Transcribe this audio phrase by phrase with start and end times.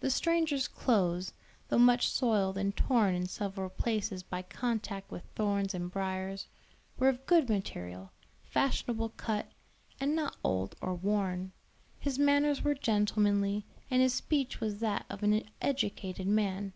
[0.00, 1.34] The stranger's clothes,
[1.68, 6.46] though much soiled and torn in several places by contact with thorns and briers,
[6.98, 8.10] were of good material,
[8.42, 9.52] fashionable cut,
[10.00, 11.52] and not old or worn;
[11.98, 16.72] his manners were gentlemanly, and his speech was that of an educated man.